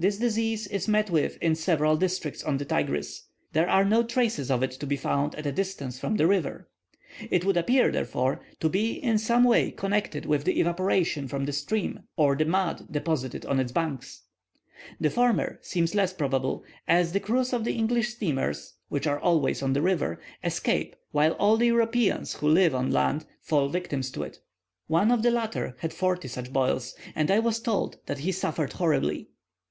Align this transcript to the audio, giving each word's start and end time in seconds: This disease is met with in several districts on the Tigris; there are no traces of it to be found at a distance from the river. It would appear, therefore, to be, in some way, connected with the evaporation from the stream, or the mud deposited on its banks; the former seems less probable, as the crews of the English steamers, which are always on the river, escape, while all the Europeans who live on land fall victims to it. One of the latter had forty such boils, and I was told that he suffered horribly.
This 0.00 0.16
disease 0.18 0.68
is 0.68 0.86
met 0.86 1.10
with 1.10 1.36
in 1.42 1.56
several 1.56 1.96
districts 1.96 2.44
on 2.44 2.56
the 2.58 2.64
Tigris; 2.64 3.24
there 3.52 3.68
are 3.68 3.84
no 3.84 4.04
traces 4.04 4.48
of 4.48 4.62
it 4.62 4.70
to 4.70 4.86
be 4.86 4.94
found 4.94 5.34
at 5.34 5.44
a 5.44 5.50
distance 5.50 5.98
from 5.98 6.14
the 6.18 6.28
river. 6.28 6.68
It 7.32 7.44
would 7.44 7.56
appear, 7.56 7.90
therefore, 7.90 8.40
to 8.60 8.68
be, 8.68 8.92
in 8.92 9.18
some 9.18 9.42
way, 9.42 9.72
connected 9.72 10.24
with 10.24 10.44
the 10.44 10.60
evaporation 10.60 11.26
from 11.26 11.46
the 11.46 11.52
stream, 11.52 12.04
or 12.16 12.36
the 12.36 12.44
mud 12.44 12.86
deposited 12.92 13.44
on 13.46 13.58
its 13.58 13.72
banks; 13.72 14.22
the 15.00 15.10
former 15.10 15.58
seems 15.62 15.96
less 15.96 16.12
probable, 16.12 16.62
as 16.86 17.10
the 17.12 17.18
crews 17.18 17.52
of 17.52 17.64
the 17.64 17.72
English 17.74 18.10
steamers, 18.10 18.74
which 18.90 19.08
are 19.08 19.18
always 19.18 19.62
on 19.64 19.72
the 19.72 19.82
river, 19.82 20.20
escape, 20.44 20.94
while 21.10 21.32
all 21.40 21.56
the 21.56 21.66
Europeans 21.66 22.34
who 22.34 22.46
live 22.48 22.72
on 22.72 22.92
land 22.92 23.26
fall 23.40 23.68
victims 23.68 24.12
to 24.12 24.22
it. 24.22 24.38
One 24.86 25.10
of 25.10 25.24
the 25.24 25.32
latter 25.32 25.74
had 25.80 25.92
forty 25.92 26.28
such 26.28 26.52
boils, 26.52 26.94
and 27.16 27.32
I 27.32 27.40
was 27.40 27.58
told 27.58 27.98
that 28.06 28.18
he 28.18 28.30
suffered 28.30 28.74
horribly. 28.74 29.30